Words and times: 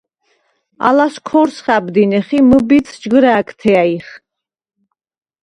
ალას 0.87 1.15
ქორს 1.29 1.55
ხა̈ბდინეხ 1.63 2.27
ი 2.37 2.39
მჷბიდს 2.47 2.91
ჯგჷრა̄̈გთე 3.01 3.71
ა̈ჲხ. 3.83 4.09